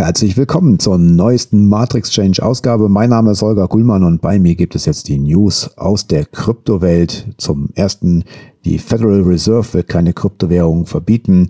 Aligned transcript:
Herzlich 0.00 0.38
willkommen 0.38 0.78
zur 0.78 0.96
neuesten 0.96 1.68
Matrix 1.68 2.10
Change 2.10 2.42
Ausgabe. 2.42 2.88
Mein 2.88 3.10
Name 3.10 3.32
ist 3.32 3.42
Holger 3.42 3.68
Kuhlmann 3.68 4.02
und 4.02 4.22
bei 4.22 4.38
mir 4.38 4.54
gibt 4.54 4.74
es 4.74 4.86
jetzt 4.86 5.08
die 5.08 5.18
News 5.18 5.76
aus 5.76 6.06
der 6.06 6.24
Kryptowelt. 6.24 7.26
Zum 7.36 7.68
ersten, 7.74 8.24
die 8.64 8.78
Federal 8.78 9.20
Reserve 9.20 9.74
will 9.74 9.82
keine 9.82 10.14
Kryptowährungen 10.14 10.86
verbieten. 10.86 11.48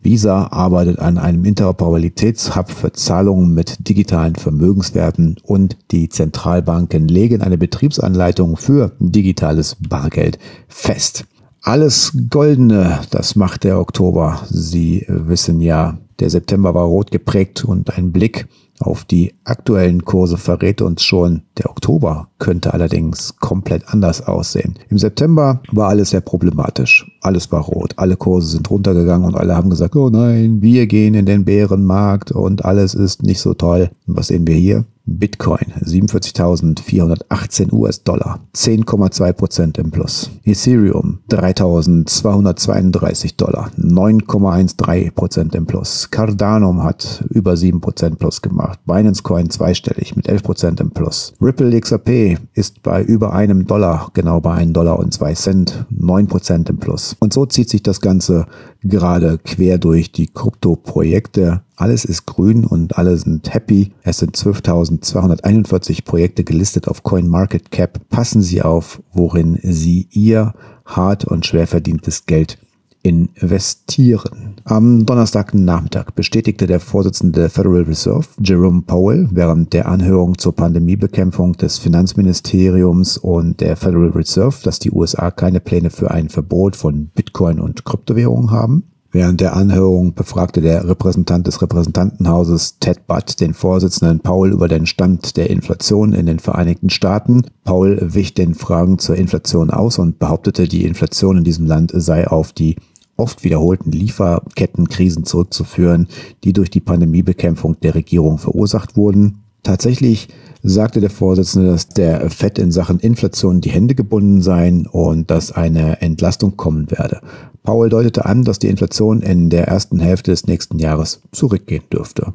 Visa 0.00 0.52
arbeitet 0.52 1.00
an 1.00 1.18
einem 1.18 1.44
Interoperabilitätshub 1.44 2.70
für 2.70 2.92
Zahlungen 2.92 3.52
mit 3.54 3.88
digitalen 3.88 4.36
Vermögenswerten 4.36 5.38
und 5.42 5.76
die 5.90 6.08
Zentralbanken 6.08 7.08
legen 7.08 7.42
eine 7.42 7.58
Betriebsanleitung 7.58 8.56
für 8.56 8.92
digitales 9.00 9.76
Bargeld 9.80 10.38
fest. 10.68 11.24
Alles 11.60 12.16
Goldene, 12.30 13.00
das 13.10 13.34
macht 13.34 13.64
der 13.64 13.80
Oktober. 13.80 14.42
Sie 14.48 15.04
wissen 15.08 15.60
ja, 15.60 15.98
der 16.20 16.30
September 16.30 16.74
war 16.74 16.84
rot 16.84 17.10
geprägt 17.10 17.64
und 17.64 17.96
ein 17.96 18.12
Blick 18.12 18.46
auf 18.80 19.04
die 19.04 19.34
aktuellen 19.44 20.04
Kurse 20.04 20.36
verrät 20.36 20.82
uns 20.82 21.02
schon, 21.02 21.42
der 21.58 21.70
Oktober 21.70 22.28
könnte 22.38 22.74
allerdings 22.74 23.36
komplett 23.36 23.88
anders 23.88 24.26
aussehen. 24.26 24.74
Im 24.88 24.98
September 24.98 25.62
war 25.70 25.88
alles 25.88 26.10
sehr 26.10 26.20
problematisch. 26.20 27.10
Alles 27.20 27.52
war 27.52 27.62
rot. 27.62 27.94
Alle 27.96 28.16
Kurse 28.16 28.48
sind 28.48 28.68
runtergegangen 28.68 29.28
und 29.28 29.36
alle 29.36 29.56
haben 29.56 29.70
gesagt, 29.70 29.94
oh 29.94 30.10
nein, 30.10 30.60
wir 30.60 30.86
gehen 30.86 31.14
in 31.14 31.26
den 31.26 31.44
Bärenmarkt 31.44 32.32
und 32.32 32.64
alles 32.64 32.94
ist 32.94 33.22
nicht 33.22 33.40
so 33.40 33.54
toll. 33.54 33.90
Und 34.06 34.16
was 34.16 34.26
sehen 34.26 34.46
wir 34.46 34.56
hier? 34.56 34.84
Bitcoin 35.06 35.74
47.418 35.84 37.70
US-Dollar, 37.72 38.40
10,2% 38.54 39.78
im 39.78 39.90
Plus. 39.90 40.30
Ethereum 40.44 41.18
3.232 41.28 43.36
Dollar, 43.36 43.70
9,13% 43.78 45.54
im 45.54 45.66
Plus. 45.66 46.10
Cardano 46.10 46.82
hat 46.82 47.22
über 47.28 47.52
7% 47.52 48.14
Plus 48.14 48.40
gemacht. 48.40 48.78
Binance 48.86 49.22
Coin 49.22 49.50
zweistellig 49.50 50.16
mit 50.16 50.30
11% 50.30 50.80
im 50.80 50.90
Plus. 50.90 51.34
Ripple 51.40 51.78
XRP 51.78 52.38
ist 52.54 52.82
bei 52.82 53.02
über 53.02 53.34
einem 53.34 53.66
Dollar, 53.66 54.08
genau 54.14 54.40
bei 54.40 54.54
einem 54.54 54.72
Dollar 54.72 54.98
und 54.98 55.12
zwei 55.12 55.34
Cent, 55.34 55.84
9% 55.94 56.70
im 56.70 56.78
Plus. 56.78 57.14
Und 57.20 57.34
so 57.34 57.44
zieht 57.44 57.68
sich 57.68 57.82
das 57.82 58.00
Ganze 58.00 58.46
gerade 58.82 59.36
quer 59.38 59.76
durch 59.78 60.12
die 60.12 60.28
Krypto-Projekte. 60.28 61.60
Alles 61.76 62.04
ist 62.04 62.26
grün 62.26 62.64
und 62.64 62.98
alle 62.98 63.16
sind 63.16 63.52
happy. 63.52 63.92
Es 64.02 64.18
sind 64.18 64.36
12.241 64.36 66.04
Projekte 66.04 66.44
gelistet 66.44 66.86
auf 66.88 67.02
CoinMarketCap. 67.02 68.08
Passen 68.10 68.42
Sie 68.42 68.62
auf, 68.62 69.02
worin 69.12 69.58
Sie 69.62 70.06
Ihr 70.12 70.54
hart 70.84 71.24
und 71.24 71.46
schwer 71.46 71.66
verdientes 71.66 72.26
Geld 72.26 72.58
investieren. 73.04 74.56
Am 74.64 75.04
Donnerstagnachmittag 75.04 76.12
bestätigte 76.14 76.66
der 76.66 76.80
Vorsitzende 76.80 77.40
der 77.40 77.50
Federal 77.50 77.82
Reserve, 77.82 78.26
Jerome 78.42 78.82
Powell, 78.82 79.28
während 79.30 79.74
der 79.74 79.88
Anhörung 79.88 80.38
zur 80.38 80.54
Pandemiebekämpfung 80.56 81.52
des 81.52 81.78
Finanzministeriums 81.78 83.18
und 83.18 83.60
der 83.60 83.76
Federal 83.76 84.08
Reserve, 84.08 84.56
dass 84.62 84.78
die 84.78 84.90
USA 84.90 85.30
keine 85.30 85.60
Pläne 85.60 85.90
für 85.90 86.10
ein 86.10 86.30
Verbot 86.30 86.76
von 86.76 87.10
Bitcoin 87.14 87.60
und 87.60 87.84
Kryptowährungen 87.84 88.50
haben. 88.50 88.84
Während 89.14 89.40
der 89.40 89.54
Anhörung 89.54 90.14
befragte 90.14 90.60
der 90.60 90.88
Repräsentant 90.88 91.46
des 91.46 91.62
Repräsentantenhauses 91.62 92.80
Ted 92.80 93.06
Budd 93.06 93.40
den 93.40 93.54
Vorsitzenden 93.54 94.18
Paul 94.18 94.50
über 94.50 94.66
den 94.66 94.86
Stand 94.86 95.36
der 95.36 95.50
Inflation 95.50 96.14
in 96.14 96.26
den 96.26 96.40
Vereinigten 96.40 96.90
Staaten. 96.90 97.42
Paul 97.62 97.96
wich 98.02 98.34
den 98.34 98.56
Fragen 98.56 98.98
zur 98.98 99.14
Inflation 99.14 99.70
aus 99.70 100.00
und 100.00 100.18
behauptete, 100.18 100.66
die 100.66 100.84
Inflation 100.84 101.38
in 101.38 101.44
diesem 101.44 101.64
Land 101.64 101.92
sei 101.94 102.26
auf 102.26 102.52
die 102.52 102.74
oft 103.16 103.44
wiederholten 103.44 103.92
Lieferkettenkrisen 103.92 105.24
zurückzuführen, 105.24 106.08
die 106.42 106.52
durch 106.52 106.70
die 106.70 106.80
Pandemiebekämpfung 106.80 107.78
der 107.82 107.94
Regierung 107.94 108.38
verursacht 108.38 108.96
wurden. 108.96 109.44
Tatsächlich 109.62 110.26
sagte 110.64 111.00
der 111.00 111.10
Vorsitzende, 111.10 111.70
dass 111.70 111.88
der 111.88 112.28
FED 112.30 112.58
in 112.58 112.72
Sachen 112.72 112.98
Inflation 112.98 113.60
die 113.60 113.70
Hände 113.70 113.94
gebunden 113.94 114.40
seien 114.40 114.86
und 114.86 115.30
dass 115.30 115.52
eine 115.52 116.00
Entlastung 116.00 116.56
kommen 116.56 116.90
werde. 116.90 117.20
Powell 117.62 117.90
deutete 117.90 118.24
an, 118.24 118.44
dass 118.44 118.58
die 118.58 118.68
Inflation 118.68 119.20
in 119.20 119.50
der 119.50 119.68
ersten 119.68 120.00
Hälfte 120.00 120.30
des 120.30 120.46
nächsten 120.46 120.78
Jahres 120.78 121.20
zurückgehen 121.32 121.84
dürfte. 121.92 122.32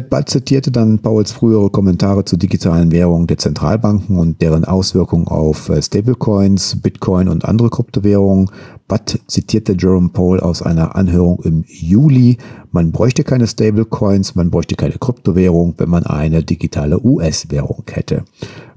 Budd 0.00 0.30
zitierte 0.30 0.70
dann 0.70 1.00
Powells 1.00 1.32
frühere 1.32 1.68
Kommentare 1.68 2.24
zu 2.24 2.38
digitalen 2.38 2.92
Währungen 2.92 3.26
der 3.26 3.36
Zentralbanken 3.36 4.18
und 4.18 4.40
deren 4.40 4.64
Auswirkungen 4.64 5.28
auf 5.28 5.68
äh, 5.68 5.82
Stablecoins, 5.82 6.80
Bitcoin 6.80 7.28
und 7.28 7.44
andere 7.44 7.68
Kryptowährungen. 7.68 8.50
Budd 8.88 9.20
zitierte 9.26 9.76
Jerome 9.78 10.08
Powell 10.08 10.40
aus 10.40 10.62
einer 10.62 10.96
Anhörung 10.96 11.42
im 11.42 11.64
Juli. 11.68 12.38
Man 12.70 12.90
bräuchte 12.90 13.22
keine 13.22 13.46
Stablecoins, 13.46 14.34
man 14.34 14.50
bräuchte 14.50 14.76
keine 14.76 14.94
Kryptowährung, 14.94 15.74
wenn 15.76 15.90
man 15.90 16.06
eine 16.06 16.42
digitale 16.42 16.98
US-Währung 17.04 17.84
hätte. 17.90 18.24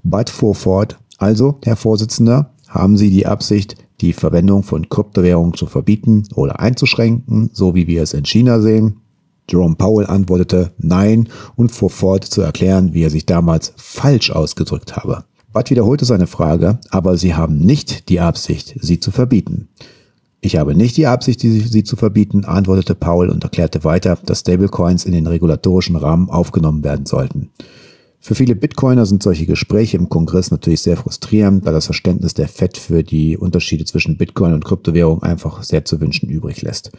Budd 0.04 0.30
fuhr 0.30 0.54
fort, 0.54 0.98
also, 1.18 1.60
Herr 1.64 1.78
Vorsitzender, 1.78 2.52
haben 2.68 2.98
Sie 2.98 3.10
die 3.10 3.26
Absicht, 3.26 3.78
die 4.02 4.12
Verwendung 4.12 4.64
von 4.64 4.90
Kryptowährungen 4.90 5.54
zu 5.54 5.66
verbieten 5.66 6.24
oder 6.36 6.60
einzuschränken, 6.60 7.52
so 7.54 7.74
wie 7.74 7.88
wir 7.88 8.04
es 8.04 8.14
in 8.14 8.26
China 8.26 8.60
sehen? 8.60 8.98
Jerome 9.50 9.76
Powell 9.76 10.08
antwortete 10.08 10.72
Nein 10.78 11.30
und 11.56 11.72
fuhr 11.72 11.90
fort 11.90 12.24
zu 12.24 12.42
erklären, 12.42 12.94
wie 12.94 13.04
er 13.04 13.10
sich 13.10 13.26
damals 13.26 13.74
falsch 13.76 14.32
ausgedrückt 14.32 14.96
habe. 14.96 15.24
Budd 15.54 15.70
wiederholte 15.70 16.06
seine 16.06 16.28
Frage, 16.28 16.80
aber 16.90 17.18
Sie 17.18 17.34
haben 17.34 17.60
nicht 17.60 18.10
die 18.10 18.20
Absicht, 18.20 18.76
sie 18.82 19.00
zu 19.00 19.12
verbieten. 19.12 19.70
Ich 20.42 20.58
habe 20.58 20.76
nicht 20.76 20.98
die 20.98 21.08
Absicht, 21.08 21.40
sie 21.40 21.84
zu 21.84 21.96
verbieten, 21.96 22.46
antwortete 22.46 22.94
Powell 22.94 23.30
und 23.30 23.44
erklärte 23.44 23.84
weiter, 23.84 24.18
dass 24.26 24.42
Stablecoins 24.42 25.06
in 25.06 25.14
den 25.14 25.26
regulatorischen 25.26 25.96
Rahmen 25.96 26.30
aufgenommen 26.30 26.84
werden 26.84 27.06
sollten. 27.06 27.50
Für 28.26 28.34
viele 28.34 28.56
Bitcoiner 28.56 29.06
sind 29.06 29.22
solche 29.22 29.46
Gespräche 29.46 29.98
im 29.98 30.10
Kongress 30.10 30.50
natürlich 30.50 30.82
sehr 30.82 30.98
frustrierend, 30.98 31.68
da 31.68 31.72
das 31.72 31.86
Verständnis 31.86 32.34
der 32.34 32.48
FED 32.48 32.76
für 32.76 33.04
die 33.04 33.38
Unterschiede 33.38 33.86
zwischen 33.86 34.18
Bitcoin 34.18 34.54
und 34.54 34.66
Kryptowährung 34.66 35.22
einfach 35.22 35.62
sehr 35.62 35.86
zu 35.86 36.02
wünschen 36.02 36.28
übrig 36.28 36.64
lässt. 36.64 36.90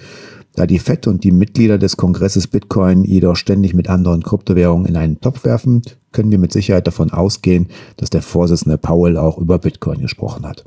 Da 0.55 0.69
die 0.69 0.79
FED 0.79 1.09
und 1.09 1.25
die 1.25 1.33
Mitglieder 1.33 1.79
des 1.79 1.97
Kongresses 1.97 2.47
Bitcoin 2.47 3.03
jedoch 3.03 3.35
ständig 3.35 3.75
mit 3.75 3.89
anderen 3.89 4.23
Kryptowährungen 4.23 4.87
in 4.87 4.97
einen 4.97 5.21
Topf 5.21 5.43
werfen, 5.43 5.83
können 6.13 6.31
wir 6.31 6.39
mit 6.39 6.53
Sicherheit 6.53 6.87
davon 6.87 7.11
ausgehen, 7.11 7.71
dass 7.97 8.11
der 8.11 8.23
Vorsitzende 8.23 8.79
Powell 8.79 9.17
auch 9.17 9.37
über 9.37 9.59
Bitcoin 9.59 10.03
gesprochen 10.03 10.47
hat. 10.47 10.65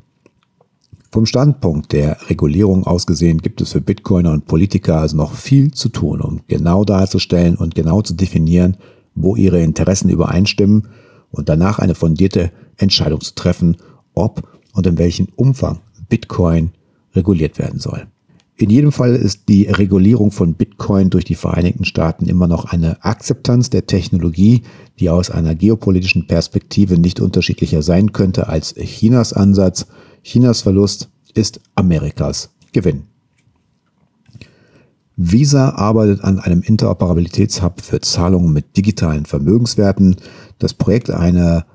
Vom 1.09 1.25
Standpunkt 1.25 1.93
der 1.93 2.17
Regulierung 2.29 2.85
aus 2.85 3.07
gesehen 3.07 3.37
gibt 3.37 3.61
es 3.61 3.71
für 3.71 3.79
Bitcoiner 3.79 4.33
und 4.33 4.45
Politiker 4.45 4.97
also 4.97 5.15
noch 5.15 5.35
viel 5.35 5.71
zu 5.71 5.87
tun, 5.87 6.19
um 6.19 6.41
genau 6.49 6.83
darzustellen 6.83 7.55
und 7.55 7.75
genau 7.75 8.01
zu 8.01 8.13
definieren, 8.13 8.75
wo 9.21 9.35
ihre 9.35 9.61
Interessen 9.61 10.09
übereinstimmen 10.09 10.87
und 11.31 11.49
danach 11.49 11.79
eine 11.79 11.95
fundierte 11.95 12.51
Entscheidung 12.77 13.21
zu 13.21 13.35
treffen, 13.35 13.77
ob 14.13 14.47
und 14.73 14.87
in 14.87 14.97
welchem 14.97 15.27
Umfang 15.35 15.79
Bitcoin 16.09 16.71
reguliert 17.13 17.59
werden 17.59 17.79
soll. 17.79 18.07
In 18.57 18.69
jedem 18.69 18.91
Fall 18.91 19.15
ist 19.15 19.47
die 19.47 19.63
Regulierung 19.67 20.31
von 20.31 20.53
Bitcoin 20.53 21.09
durch 21.09 21.23
die 21.23 21.35
Vereinigten 21.35 21.85
Staaten 21.85 22.25
immer 22.25 22.45
noch 22.45 22.65
eine 22.65 23.01
Akzeptanz 23.05 23.69
der 23.69 23.85
Technologie, 23.85 24.63
die 24.99 25.09
aus 25.09 25.31
einer 25.31 25.55
geopolitischen 25.55 26.27
Perspektive 26.27 26.97
nicht 26.97 27.21
unterschiedlicher 27.21 27.81
sein 27.81 28.11
könnte 28.11 28.49
als 28.49 28.75
Chinas 28.75 29.31
Ansatz. 29.31 29.87
Chinas 30.23 30.61
Verlust 30.61 31.09
ist 31.35 31.61
Amerikas 31.75 32.49
Gewinn. 32.73 33.03
Visa 35.21 35.71
arbeitet 35.71 36.23
an 36.23 36.39
einem 36.39 36.61
Interoperabilitätshub 36.61 37.81
für 37.81 37.99
Zahlungen 37.99 38.53
mit 38.53 38.77
digitalen 38.77 39.25
Vermögenswerten. 39.25 40.15
Das 40.59 40.73
Projekt 40.73 41.09
einer 41.09 41.65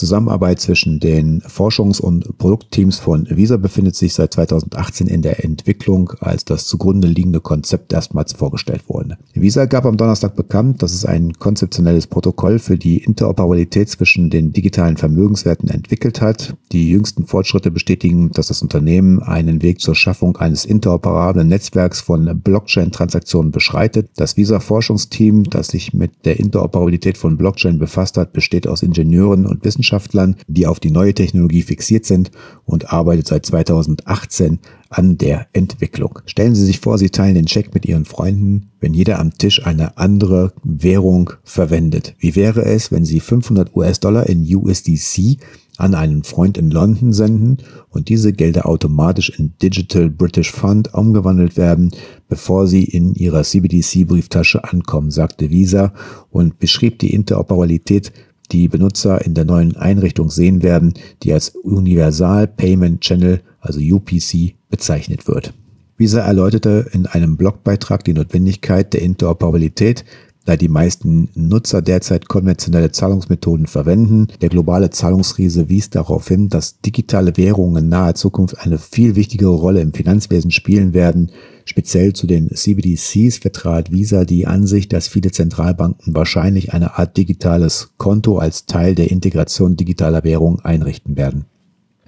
Zusammenarbeit 0.00 0.60
zwischen 0.60 0.98
den 0.98 1.42
Forschungs- 1.42 2.00
und 2.00 2.38
Produktteams 2.38 2.98
von 2.98 3.28
Visa 3.28 3.58
befindet 3.58 3.94
sich 3.94 4.14
seit 4.14 4.32
2018 4.32 5.06
in 5.08 5.20
der 5.20 5.44
Entwicklung, 5.44 6.14
als 6.20 6.46
das 6.46 6.66
zugrunde 6.66 7.06
liegende 7.06 7.40
Konzept 7.40 7.92
erstmals 7.92 8.32
vorgestellt 8.32 8.88
wurde. 8.88 9.18
Visa 9.34 9.66
gab 9.66 9.84
am 9.84 9.98
Donnerstag 9.98 10.36
bekannt, 10.36 10.82
dass 10.82 10.94
es 10.94 11.04
ein 11.04 11.34
konzeptionelles 11.34 12.06
Protokoll 12.06 12.58
für 12.58 12.78
die 12.78 12.96
Interoperabilität 12.96 13.90
zwischen 13.90 14.30
den 14.30 14.52
digitalen 14.52 14.96
Vermögenswerten 14.96 15.68
entwickelt 15.68 16.22
hat. 16.22 16.56
Die 16.72 16.90
jüngsten 16.90 17.26
Fortschritte 17.26 17.70
bestätigen, 17.70 18.30
dass 18.30 18.46
das 18.46 18.62
Unternehmen 18.62 19.22
einen 19.22 19.60
Weg 19.60 19.82
zur 19.82 19.94
Schaffung 19.94 20.38
eines 20.38 20.64
interoperablen 20.64 21.46
Netzwerks 21.46 22.00
von 22.00 22.40
Blockchain-Transaktionen 22.40 23.52
beschreitet. 23.52 24.08
Das 24.16 24.38
Visa-Forschungsteam, 24.38 25.44
das 25.44 25.68
sich 25.68 25.92
mit 25.92 26.24
der 26.24 26.40
Interoperabilität 26.40 27.18
von 27.18 27.36
Blockchain 27.36 27.78
befasst 27.78 28.16
hat, 28.16 28.32
besteht 28.32 28.66
aus 28.66 28.82
Ingenieuren 28.82 29.44
und 29.44 29.62
Wissenschaftlern 29.62 29.89
Wissenschaftlern, 29.90 30.36
die 30.46 30.66
auf 30.66 30.80
die 30.80 30.90
neue 30.90 31.14
Technologie 31.14 31.62
fixiert 31.62 32.04
sind 32.06 32.30
und 32.64 32.92
arbeitet 32.92 33.26
seit 33.26 33.44
2018 33.46 34.60
an 34.88 35.18
der 35.18 35.48
Entwicklung. 35.52 36.20
Stellen 36.26 36.54
Sie 36.54 36.64
sich 36.64 36.80
vor, 36.80 36.98
Sie 36.98 37.10
teilen 37.10 37.34
den 37.34 37.46
Check 37.46 37.74
mit 37.74 37.86
Ihren 37.86 38.04
Freunden, 38.04 38.70
wenn 38.80 38.94
jeder 38.94 39.18
am 39.18 39.36
Tisch 39.36 39.64
eine 39.66 39.98
andere 39.98 40.52
Währung 40.62 41.32
verwendet. 41.44 42.14
Wie 42.18 42.36
wäre 42.36 42.64
es, 42.64 42.90
wenn 42.92 43.04
Sie 43.04 43.20
500 43.20 43.74
US-Dollar 43.76 44.28
in 44.28 44.44
USDC 44.44 45.38
an 45.80 45.94
einen 45.94 46.24
Freund 46.24 46.58
in 46.58 46.70
London 46.70 47.12
senden 47.12 47.58
und 47.88 48.10
diese 48.10 48.32
Gelder 48.32 48.66
automatisch 48.66 49.30
in 49.30 49.54
Digital 49.62 50.10
British 50.10 50.52
Fund 50.52 50.92
umgewandelt 50.92 51.56
werden, 51.56 51.90
bevor 52.28 52.66
sie 52.66 52.84
in 52.84 53.14
ihrer 53.14 53.42
CBDC-Brieftasche 53.42 54.62
ankommen, 54.64 55.10
sagte 55.10 55.50
Visa 55.50 55.94
und 56.30 56.58
beschrieb 56.58 56.98
die 56.98 57.14
Interoperabilität, 57.14 58.12
die 58.52 58.68
Benutzer 58.68 59.24
in 59.24 59.34
der 59.34 59.44
neuen 59.44 59.76
Einrichtung 59.76 60.30
sehen 60.30 60.62
werden, 60.62 60.94
die 61.22 61.32
als 61.32 61.50
Universal 61.50 62.46
Payment 62.46 63.00
Channel, 63.00 63.40
also 63.60 63.80
UPC, 63.80 64.54
bezeichnet 64.68 65.28
wird. 65.28 65.52
Visa 65.96 66.20
erläuterte 66.20 66.86
in 66.92 67.06
einem 67.06 67.36
Blogbeitrag 67.36 68.04
die 68.04 68.14
Notwendigkeit 68.14 68.94
der 68.94 69.02
Interoperabilität, 69.02 70.04
da 70.46 70.56
die 70.56 70.68
meisten 70.68 71.28
Nutzer 71.34 71.82
derzeit 71.82 72.28
konventionelle 72.28 72.90
Zahlungsmethoden 72.90 73.66
verwenden. 73.66 74.28
Der 74.40 74.48
globale 74.48 74.90
Zahlungsriese 74.90 75.68
wies 75.68 75.90
darauf 75.90 76.26
hin, 76.26 76.48
dass 76.48 76.80
digitale 76.80 77.36
Währungen 77.36 77.84
in 77.84 77.88
naher 77.90 78.14
Zukunft 78.14 78.58
eine 78.60 78.78
viel 78.78 79.14
wichtigere 79.14 79.54
Rolle 79.54 79.82
im 79.82 79.92
Finanzwesen 79.92 80.50
spielen 80.50 80.94
werden. 80.94 81.30
Speziell 81.70 82.14
zu 82.14 82.26
den 82.26 82.50
CBDCs 82.52 83.38
vertrat 83.38 83.92
Visa 83.92 84.24
die 84.24 84.48
Ansicht, 84.48 84.92
dass 84.92 85.06
viele 85.06 85.30
Zentralbanken 85.30 86.16
wahrscheinlich 86.16 86.72
eine 86.72 86.98
Art 86.98 87.16
digitales 87.16 87.92
Konto 87.96 88.38
als 88.38 88.66
Teil 88.66 88.96
der 88.96 89.12
Integration 89.12 89.76
digitaler 89.76 90.24
Währungen 90.24 90.58
einrichten 90.64 91.16
werden. 91.16 91.44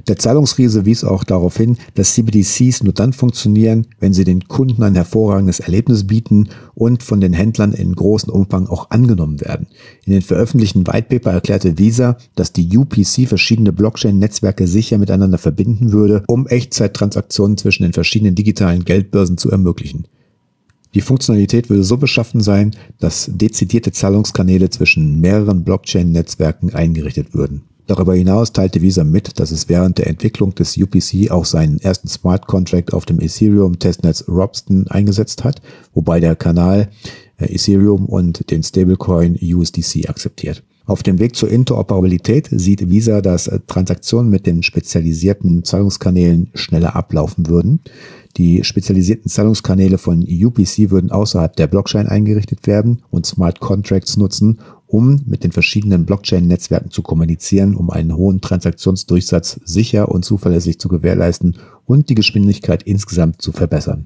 Der 0.08 0.19
Zahlungsriese 0.19 0.84
wies 0.84 1.04
auch 1.04 1.22
darauf 1.22 1.56
hin, 1.56 1.76
dass 1.94 2.14
CBDCs 2.14 2.82
nur 2.82 2.93
dann 2.93 3.12
funktionieren, 3.12 3.87
wenn 4.00 4.12
sie 4.12 4.25
den 4.25 4.49
Kunden 4.49 4.82
ein 4.82 4.96
hervorragendes 4.96 5.60
Erlebnis 5.60 6.06
bieten 6.06 6.49
und 6.75 7.04
von 7.04 7.20
den 7.20 7.32
Händlern 7.32 7.72
in 7.72 7.94
großem 7.94 8.32
Umfang 8.32 8.66
auch 8.66 8.90
angenommen 8.90 9.40
werden. 9.40 9.69
In 10.04 10.12
den 10.12 10.22
veröffentlichten 10.22 10.87
Whitepaper 10.87 11.32
erklärte 11.32 11.78
Visa, 11.78 12.16
dass 12.34 12.52
die 12.52 12.76
UPC 12.76 13.28
verschiedene 13.28 13.72
Blockchain-Netzwerke 13.72 14.66
sicher 14.66 14.99
miteinander 14.99 15.38
verbinden 15.38 15.93
würde, 15.93 16.25
um 16.26 16.49
Echtzeittransaktionen 16.49 17.56
zwischen 17.56 17.84
den 17.84 17.93
verschiedenen 17.93 18.34
digitalen 18.34 18.84
Geldbörsen 18.84 19.38
zu 19.38 19.50
ermöglichen. 19.50 20.06
Die 20.94 21.00
Funktionalität 21.00 21.70
würde 21.70 21.84
so 21.84 21.96
beschaffen 21.96 22.40
sein, 22.40 22.72
dass 22.99 23.31
dezidierte 23.32 23.93
Zahlungskanäle 23.93 24.69
zwischen 24.69 25.20
mehreren 25.20 25.64
Blockchain-Netzwerken 25.64 26.75
eingerichtet 26.75 27.34
würden. 27.34 27.62
Darüber 27.93 28.15
hinaus 28.15 28.55
teilte 28.55 28.81
Visa 28.81 29.05
mit, 29.05 29.39
dass 29.39 29.50
es 29.50 29.69
während 29.69 29.99
der 29.99 30.06
Entwicklung 30.06 30.55
des 30.55 30.79
UPC 30.79 31.31
auch 31.31 31.44
seinen 31.44 31.79
ersten 31.79 32.09
Smart 32.09 32.47
Contract 32.47 32.94
auf 32.94 33.05
dem 33.05 33.21
Ethereum 33.21 33.79
Testnetz 33.79 34.25
Robston 34.27 34.87
eingesetzt 34.89 35.44
hat, 35.44 35.61
wobei 35.93 36.19
der 36.19 36.35
Kanal 36.35 36.89
äh, 37.37 37.55
Ethereum 37.55 38.06
und 38.06 38.50
den 38.50 38.62
Stablecoin 38.62 39.39
USDC 39.43 40.09
akzeptiert. 40.09 40.62
Auf 40.87 41.03
dem 41.03 41.19
Weg 41.19 41.37
zur 41.37 41.50
Interoperabilität 41.50 42.49
sieht 42.50 42.89
Visa, 42.89 43.21
dass 43.21 43.47
äh, 43.47 43.61
Transaktionen 43.67 44.31
mit 44.31 44.47
den 44.47 44.62
spezialisierten 44.62 45.62
Zahlungskanälen 45.62 46.49
schneller 46.55 46.97
ablaufen 46.97 47.47
würden. 47.49 47.81
Die 48.38 48.65
spezialisierten 48.65 49.31
Zahlungskanäle 49.31 49.99
von 49.99 50.23
UPC 50.23 50.91
würden 50.91 51.11
außerhalb 51.11 51.55
der 51.56 51.67
Blockchain 51.67 52.06
eingerichtet 52.06 52.67
werden 52.67 53.03
und 53.11 53.27
Smart 53.27 53.61
Contracts 53.61 54.17
nutzen, 54.17 54.61
um 54.93 55.23
mit 55.25 55.43
den 55.43 55.53
verschiedenen 55.53 56.05
Blockchain-Netzwerken 56.05 56.91
zu 56.91 57.00
kommunizieren, 57.00 57.77
um 57.77 57.89
einen 57.89 58.15
hohen 58.15 58.43
Transaktionsdurchsatz 58.43 59.59
sicher 59.65 60.11
und 60.11 60.23
zuverlässig 60.23 60.79
zu 60.79 60.89
gewährleisten 60.89 61.56
und 61.87 62.11
die 62.11 62.15
Geschwindigkeit 62.15 62.83
insgesamt 62.83 63.41
zu 63.41 63.53
verbessern. 63.53 64.05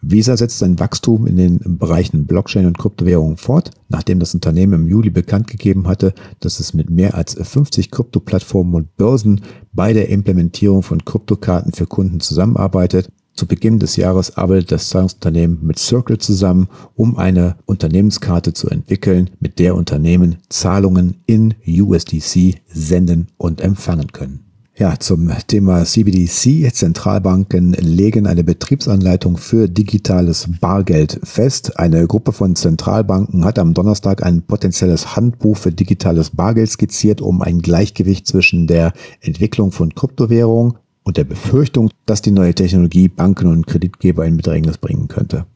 Visa 0.00 0.34
setzt 0.34 0.58
sein 0.58 0.80
Wachstum 0.80 1.26
in 1.26 1.36
den 1.36 1.60
Bereichen 1.78 2.24
Blockchain 2.26 2.64
und 2.64 2.78
Kryptowährungen 2.78 3.36
fort, 3.36 3.72
nachdem 3.90 4.20
das 4.20 4.34
Unternehmen 4.34 4.72
im 4.72 4.88
Juli 4.88 5.10
bekannt 5.10 5.48
gegeben 5.48 5.86
hatte, 5.86 6.14
dass 6.40 6.60
es 6.60 6.72
mit 6.72 6.88
mehr 6.88 7.14
als 7.14 7.34
50 7.34 7.90
Krypto-Plattformen 7.90 8.74
und 8.74 8.96
Börsen 8.96 9.42
bei 9.74 9.92
der 9.92 10.08
Implementierung 10.08 10.82
von 10.82 11.04
Kryptokarten 11.04 11.74
für 11.74 11.86
Kunden 11.86 12.20
zusammenarbeitet 12.20 13.10
zu 13.34 13.46
Beginn 13.46 13.78
des 13.78 13.96
Jahres 13.96 14.36
arbeitet 14.36 14.72
das 14.72 14.88
Zahlungsunternehmen 14.88 15.58
mit 15.62 15.78
Circle 15.78 16.18
zusammen, 16.18 16.68
um 16.94 17.16
eine 17.16 17.56
Unternehmenskarte 17.64 18.52
zu 18.52 18.68
entwickeln, 18.68 19.30
mit 19.40 19.58
der 19.58 19.74
Unternehmen 19.74 20.36
Zahlungen 20.48 21.16
in 21.26 21.54
USDC 21.66 22.60
senden 22.68 23.28
und 23.38 23.60
empfangen 23.60 24.12
können. 24.12 24.40
Ja, 24.74 24.98
zum 24.98 25.30
Thema 25.46 25.84
CBDC. 25.84 26.72
Zentralbanken 26.72 27.72
legen 27.72 28.26
eine 28.26 28.42
Betriebsanleitung 28.42 29.36
für 29.36 29.68
digitales 29.68 30.48
Bargeld 30.60 31.20
fest. 31.22 31.78
Eine 31.78 32.06
Gruppe 32.06 32.32
von 32.32 32.56
Zentralbanken 32.56 33.44
hat 33.44 33.58
am 33.58 33.74
Donnerstag 33.74 34.22
ein 34.22 34.40
potenzielles 34.42 35.14
Handbuch 35.14 35.58
für 35.58 35.72
digitales 35.72 36.30
Bargeld 36.30 36.70
skizziert, 36.70 37.20
um 37.20 37.42
ein 37.42 37.60
Gleichgewicht 37.60 38.26
zwischen 38.26 38.66
der 38.66 38.94
Entwicklung 39.20 39.72
von 39.72 39.94
Kryptowährungen 39.94 40.78
und 41.04 41.16
der 41.16 41.24
Befürchtung, 41.24 41.90
dass 42.06 42.22
die 42.22 42.30
neue 42.30 42.54
Technologie 42.54 43.08
Banken 43.08 43.48
und 43.48 43.66
Kreditgeber 43.66 44.24
in 44.24 44.36
Bedrängnis 44.36 44.78
bringen 44.78 45.08
könnte. 45.08 45.46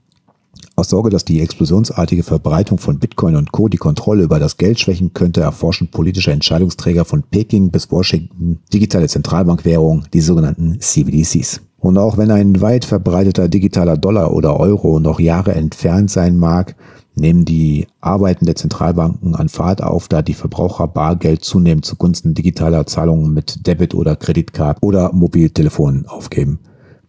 Aus 0.74 0.90
Sorge, 0.90 1.08
dass 1.08 1.24
die 1.24 1.40
explosionsartige 1.40 2.22
Verbreitung 2.22 2.78
von 2.78 2.98
Bitcoin 2.98 3.36
und 3.36 3.52
Co. 3.52 3.68
die 3.68 3.78
Kontrolle 3.78 4.24
über 4.24 4.38
das 4.38 4.58
Geld 4.58 4.78
schwächen 4.78 5.14
könnte, 5.14 5.40
erforschen 5.40 5.88
politische 5.88 6.32
Entscheidungsträger 6.32 7.04
von 7.04 7.22
Peking 7.22 7.70
bis 7.70 7.90
Washington 7.90 8.58
digitale 8.72 9.08
Zentralbankwährungen, 9.08 10.06
die 10.12 10.20
sogenannten 10.20 10.78
CBDCs. 10.80 11.62
Und 11.78 11.98
auch 11.98 12.18
wenn 12.18 12.30
ein 12.30 12.60
weit 12.60 12.84
verbreiteter 12.84 13.48
digitaler 13.48 13.96
Dollar 13.96 14.32
oder 14.34 14.58
Euro 14.58 15.00
noch 15.00 15.20
Jahre 15.20 15.54
entfernt 15.54 16.10
sein 16.10 16.36
mag, 16.36 16.74
nehmen 17.16 17.44
die 17.44 17.86
Arbeiten 18.00 18.46
der 18.46 18.56
Zentralbanken 18.56 19.34
an 19.34 19.48
Fahrt 19.48 19.82
auf, 19.82 20.08
da 20.08 20.22
die 20.22 20.34
Verbraucher 20.34 20.86
Bargeld 20.86 21.44
zunehmend 21.44 21.84
zugunsten 21.84 22.34
digitaler 22.34 22.86
Zahlungen 22.86 23.32
mit 23.32 23.66
Debit- 23.66 23.94
oder 23.94 24.16
Kreditkarte 24.16 24.84
oder 24.84 25.12
Mobiltelefonen 25.12 26.06
aufgeben. 26.06 26.60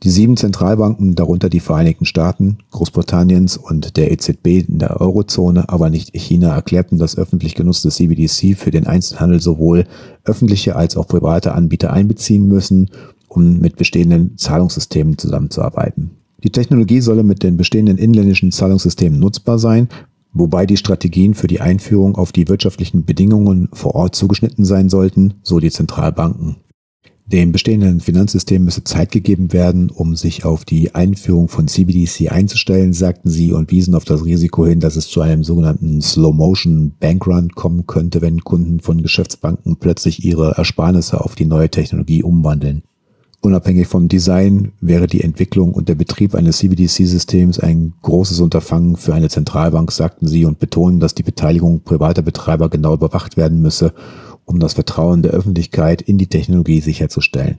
Die 0.03 0.09
sieben 0.11 0.37
Zentralbanken, 0.37 1.15
darunter 1.15 1.49
die 1.49 1.59
Vereinigten 1.59 2.05
Staaten, 2.05 2.59
Großbritanniens 2.69 3.57
und 3.57 3.97
der 3.97 4.11
EZB 4.11 4.67
in 4.67 4.77
der 4.77 5.01
Eurozone, 5.01 5.69
aber 5.69 5.89
nicht 5.89 6.15
China, 6.15 6.53
erklärten 6.53 6.99
das 6.99 7.17
öffentlich 7.17 7.55
genutzte 7.55 7.89
CBDC 7.89 8.55
für 8.55 8.69
den 8.69 8.85
Einzelhandel 8.85 9.41
sowohl 9.41 9.85
öffentliche 10.23 10.75
als 10.75 10.97
auch 10.97 11.07
private 11.07 11.53
Anbieter 11.53 11.93
einbeziehen 11.93 12.47
müssen, 12.47 12.91
um 13.27 13.59
mit 13.59 13.75
bestehenden 13.75 14.37
Zahlungssystemen 14.37 15.17
zusammenzuarbeiten. 15.17 16.11
Die 16.47 16.51
Technologie 16.53 17.01
solle 17.01 17.23
mit 17.23 17.43
den 17.43 17.57
bestehenden 17.57 17.97
inländischen 17.97 18.53
Zahlungssystemen 18.53 19.19
nutzbar 19.19 19.59
sein, 19.59 19.89
wobei 20.31 20.65
die 20.65 20.77
Strategien 20.77 21.33
für 21.33 21.47
die 21.47 21.59
Einführung 21.59 22.15
auf 22.15 22.31
die 22.31 22.47
wirtschaftlichen 22.47 23.03
Bedingungen 23.03 23.67
vor 23.73 23.95
Ort 23.95 24.15
zugeschnitten 24.15 24.63
sein 24.63 24.87
sollten, 24.87 25.33
so 25.43 25.59
die 25.59 25.71
Zentralbanken. 25.71 26.55
Dem 27.25 27.51
bestehenden 27.51 27.99
Finanzsystem 27.99 28.63
müsse 28.63 28.85
Zeit 28.85 29.11
gegeben 29.11 29.51
werden, 29.51 29.89
um 29.89 30.15
sich 30.15 30.45
auf 30.45 30.63
die 30.63 30.95
Einführung 30.95 31.49
von 31.49 31.67
CBDC 31.67 32.31
einzustellen, 32.31 32.93
sagten 32.93 33.29
sie 33.29 33.51
und 33.51 33.69
wiesen 33.69 33.93
auf 33.93 34.05
das 34.05 34.23
Risiko 34.23 34.65
hin, 34.65 34.79
dass 34.79 34.95
es 34.95 35.09
zu 35.09 35.19
einem 35.19 35.43
sogenannten 35.43 36.01
Slow-Motion 36.01 36.93
Bankrun 36.97 37.49
kommen 37.49 37.87
könnte, 37.87 38.21
wenn 38.21 38.45
Kunden 38.45 38.79
von 38.79 39.03
Geschäftsbanken 39.03 39.75
plötzlich 39.75 40.23
ihre 40.23 40.51
Ersparnisse 40.51 41.19
auf 41.19 41.35
die 41.35 41.43
neue 41.43 41.69
Technologie 41.69 42.23
umwandeln. 42.23 42.83
Unabhängig 43.47 43.87
vom 43.87 44.09
Design 44.09 44.73
wäre 44.81 45.07
die 45.07 45.21
Entwicklung 45.21 45.73
und 45.73 45.87
der 45.87 45.95
Betrieb 45.95 46.35
eines 46.35 46.57
CBDC-Systems 46.57 47.61
ein 47.61 47.93
großes 48.01 48.41
Unterfangen 48.41 48.97
für 48.97 49.13
eine 49.13 49.29
Zentralbank, 49.29 49.89
sagten 49.93 50.27
sie 50.27 50.43
und 50.43 50.59
betonen, 50.59 50.99
dass 50.99 51.15
die 51.15 51.23
Beteiligung 51.23 51.79
privater 51.79 52.21
Betreiber 52.21 52.67
genau 52.67 52.93
überwacht 52.93 53.37
werden 53.37 53.61
müsse, 53.61 53.93
um 54.43 54.59
das 54.59 54.73
Vertrauen 54.73 55.21
der 55.21 55.31
Öffentlichkeit 55.31 56.01
in 56.01 56.17
die 56.17 56.27
Technologie 56.27 56.81
sicherzustellen. 56.81 57.57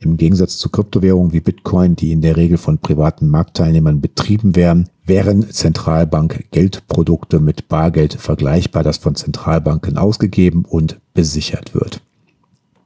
Im 0.00 0.16
Gegensatz 0.16 0.58
zu 0.58 0.68
Kryptowährungen 0.68 1.32
wie 1.32 1.38
Bitcoin, 1.38 1.94
die 1.94 2.10
in 2.10 2.22
der 2.22 2.36
Regel 2.36 2.58
von 2.58 2.78
privaten 2.78 3.28
Marktteilnehmern 3.28 4.00
betrieben 4.00 4.56
werden, 4.56 4.88
wären 5.04 5.48
Zentralbank-Geldprodukte 5.48 7.38
mit 7.38 7.68
Bargeld 7.68 8.14
vergleichbar, 8.14 8.82
das 8.82 8.96
von 8.96 9.14
Zentralbanken 9.14 9.96
ausgegeben 9.96 10.64
und 10.64 10.98
besichert 11.14 11.72
wird. 11.72 12.02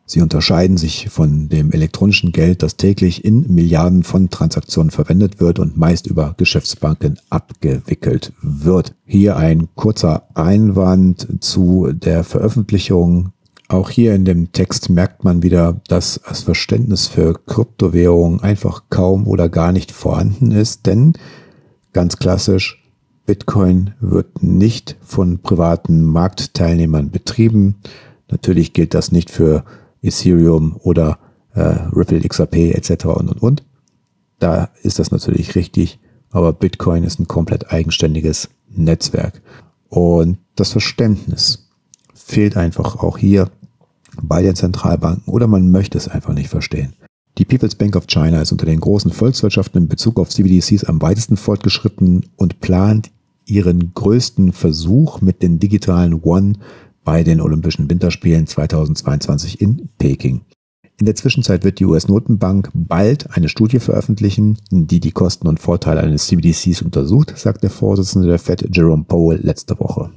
Sie 0.06 0.20
unterscheiden 0.20 0.76
sich 0.76 1.08
von 1.08 1.48
dem 1.48 1.72
elektronischen 1.72 2.32
Geld, 2.32 2.62
das 2.62 2.76
täglich 2.76 3.24
in 3.24 3.54
Milliarden 3.54 4.02
von 4.02 4.28
Transaktionen 4.28 4.90
verwendet 4.90 5.40
wird 5.40 5.58
und 5.58 5.78
meist 5.78 6.06
über 6.06 6.34
Geschäftsbanken 6.36 7.18
abgewickelt 7.30 8.32
wird. 8.42 8.94
Hier 9.06 9.36
ein 9.36 9.68
kurzer 9.74 10.28
Einwand 10.34 11.26
zu 11.40 11.90
der 11.92 12.22
Veröffentlichung. 12.22 13.32
Auch 13.68 13.88
hier 13.88 14.14
in 14.14 14.26
dem 14.26 14.52
Text 14.52 14.90
merkt 14.90 15.24
man 15.24 15.42
wieder, 15.42 15.80
dass 15.88 16.20
das 16.28 16.42
Verständnis 16.42 17.06
für 17.06 17.40
Kryptowährungen 17.46 18.42
einfach 18.42 18.84
kaum 18.90 19.26
oder 19.26 19.48
gar 19.48 19.72
nicht 19.72 19.90
vorhanden 19.90 20.50
ist, 20.50 20.84
denn 20.84 21.14
ganz 21.94 22.18
klassisch, 22.18 22.84
Bitcoin 23.24 23.94
wird 24.00 24.42
nicht 24.42 24.96
von 25.00 25.38
privaten 25.38 26.04
Marktteilnehmern 26.04 27.10
betrieben. 27.10 27.76
Natürlich 28.30 28.74
gilt 28.74 28.92
das 28.92 29.12
nicht 29.12 29.30
für 29.30 29.64
Ethereum 30.04 30.76
oder 30.82 31.18
äh, 31.54 31.60
Ripple 31.92 32.20
XRP 32.20 32.74
etc. 32.74 33.06
und 33.06 33.28
und 33.28 33.42
und. 33.42 33.64
Da 34.38 34.70
ist 34.82 34.98
das 34.98 35.10
natürlich 35.10 35.54
richtig, 35.54 35.98
aber 36.30 36.52
Bitcoin 36.52 37.04
ist 37.04 37.18
ein 37.20 37.28
komplett 37.28 37.72
eigenständiges 37.72 38.48
Netzwerk. 38.68 39.40
Und 39.88 40.38
das 40.56 40.72
Verständnis 40.72 41.70
fehlt 42.14 42.56
einfach 42.56 42.96
auch 42.96 43.18
hier 43.18 43.50
bei 44.20 44.42
den 44.42 44.56
Zentralbanken 44.56 45.32
oder 45.32 45.46
man 45.46 45.70
möchte 45.70 45.98
es 45.98 46.08
einfach 46.08 46.34
nicht 46.34 46.48
verstehen. 46.48 46.94
Die 47.38 47.44
People's 47.44 47.74
Bank 47.74 47.96
of 47.96 48.06
China 48.06 48.40
ist 48.40 48.52
unter 48.52 48.66
den 48.66 48.78
großen 48.78 49.10
Volkswirtschaften 49.10 49.82
in 49.82 49.88
Bezug 49.88 50.20
auf 50.20 50.28
CBDCs 50.28 50.84
am 50.84 51.02
weitesten 51.02 51.36
fortgeschritten 51.36 52.26
und 52.36 52.60
plant 52.60 53.10
ihren 53.46 53.92
größten 53.92 54.52
Versuch 54.52 55.20
mit 55.20 55.42
den 55.42 55.58
digitalen 55.58 56.14
One 56.22 56.54
bei 57.04 57.22
den 57.22 57.40
Olympischen 57.40 57.88
Winterspielen 57.88 58.46
2022 58.46 59.60
in 59.60 59.90
Peking. 59.98 60.42
In 60.98 61.06
der 61.06 61.16
Zwischenzeit 61.16 61.64
wird 61.64 61.80
die 61.80 61.86
US-Notenbank 61.86 62.70
bald 62.72 63.36
eine 63.36 63.48
Studie 63.48 63.80
veröffentlichen, 63.80 64.58
die 64.70 65.00
die 65.00 65.12
Kosten 65.12 65.48
und 65.48 65.60
Vorteile 65.60 66.00
eines 66.00 66.26
CBDCs 66.26 66.82
untersucht, 66.82 67.36
sagt 67.36 67.64
der 67.64 67.70
Vorsitzende 67.70 68.28
der 68.28 68.38
Fed 68.38 68.68
Jerome 68.74 69.04
Powell 69.04 69.40
letzte 69.42 69.78
Woche. 69.80 70.10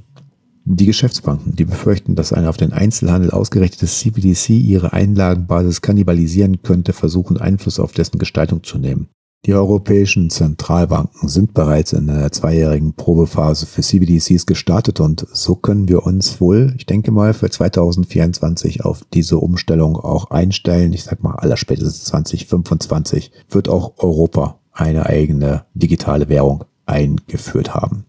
Die 0.65 0.85
Geschäftsbanken, 0.85 1.55
die 1.55 1.65
befürchten, 1.65 2.15
dass 2.15 2.33
ein 2.33 2.45
auf 2.45 2.57
den 2.57 2.73
Einzelhandel 2.73 3.31
ausgerichtetes 3.31 3.99
CBDC 3.99 4.49
ihre 4.49 4.93
Einlagenbasis 4.93 5.81
kannibalisieren 5.81 6.61
könnte, 6.61 6.93
versuchen 6.93 7.37
Einfluss 7.37 7.79
auf 7.79 7.93
dessen 7.93 8.19
Gestaltung 8.19 8.63
zu 8.63 8.77
nehmen. 8.77 9.07
Die 9.47 9.53
europäischen 9.53 10.29
Zentralbanken 10.29 11.29
sind 11.29 11.53
bereits 11.53 11.93
in 11.93 12.09
einer 12.09 12.33
zweijährigen 12.33 12.91
Probephase 12.91 13.65
für 13.65 13.81
CBDCs 13.81 14.45
gestartet 14.45 14.99
und 14.99 15.25
so 15.31 15.55
können 15.55 15.87
wir 15.87 16.05
uns 16.05 16.41
wohl, 16.41 16.73
ich 16.75 16.85
denke 16.85 17.11
mal, 17.11 17.33
für 17.33 17.49
2024 17.49 18.83
auf 18.83 19.05
diese 19.13 19.37
Umstellung 19.37 19.95
auch 19.95 20.31
einstellen. 20.31 20.91
Ich 20.91 21.05
sag 21.05 21.23
mal, 21.23 21.35
allerspätestens 21.35 22.03
2025 22.03 23.31
wird 23.49 23.69
auch 23.69 23.93
Europa 23.99 24.59
eine 24.73 25.05
eigene 25.05 25.63
digitale 25.73 26.27
Währung 26.27 26.65
eingeführt 26.85 27.73
haben. 27.73 28.03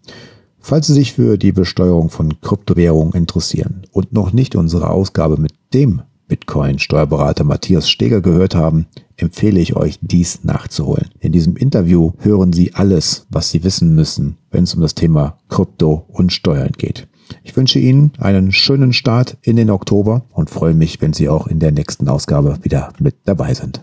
Falls 0.58 0.88
Sie 0.88 0.94
sich 0.94 1.12
für 1.12 1.38
die 1.38 1.52
Besteuerung 1.52 2.10
von 2.10 2.40
Kryptowährungen 2.40 3.12
interessieren 3.12 3.82
und 3.92 4.12
noch 4.12 4.32
nicht 4.32 4.56
unsere 4.56 4.90
Ausgabe 4.90 5.36
mit 5.36 5.52
dem 5.72 6.02
Bitcoin-Steuerberater 6.26 7.44
Matthias 7.44 7.88
Steger 7.88 8.20
gehört 8.20 8.56
haben, 8.56 8.86
empfehle 9.18 9.60
ich 9.60 9.76
euch, 9.76 9.98
dies 10.00 10.44
nachzuholen. 10.44 11.08
In 11.20 11.32
diesem 11.32 11.56
Interview 11.56 12.12
hören 12.20 12.52
Sie 12.52 12.74
alles, 12.74 13.26
was 13.28 13.50
Sie 13.50 13.62
wissen 13.64 13.94
müssen, 13.94 14.38
wenn 14.50 14.64
es 14.64 14.74
um 14.74 14.80
das 14.80 14.94
Thema 14.94 15.36
Krypto 15.48 16.06
und 16.08 16.32
Steuern 16.32 16.72
geht. 16.72 17.06
Ich 17.42 17.56
wünsche 17.56 17.78
Ihnen 17.78 18.12
einen 18.18 18.52
schönen 18.52 18.92
Start 18.92 19.36
in 19.42 19.56
den 19.56 19.70
Oktober 19.70 20.24
und 20.30 20.48
freue 20.48 20.74
mich, 20.74 21.00
wenn 21.02 21.12
Sie 21.12 21.28
auch 21.28 21.46
in 21.46 21.58
der 21.58 21.72
nächsten 21.72 22.08
Ausgabe 22.08 22.58
wieder 22.62 22.92
mit 22.98 23.16
dabei 23.24 23.52
sind. 23.52 23.82